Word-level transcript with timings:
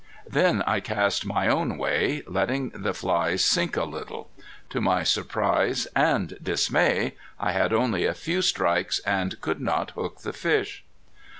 Then 0.27 0.63
I 0.65 0.79
cast 0.79 1.27
my 1.27 1.47
own 1.47 1.77
way, 1.77 2.23
letting 2.25 2.69
the 2.71 2.91
flies 2.95 3.45
sink 3.45 3.77
a 3.77 3.83
little. 3.83 4.31
To 4.71 4.81
my 4.81 5.03
surprise 5.03 5.85
and 5.95 6.39
dismay 6.41 7.13
I 7.39 7.51
had 7.51 7.71
only 7.71 8.05
a 8.05 8.15
few 8.15 8.41
strikes 8.41 8.97
and 9.05 9.39
could 9.41 9.61
not 9.61 9.91
hook 9.91 10.21
the 10.21 10.33
fish. 10.33 10.83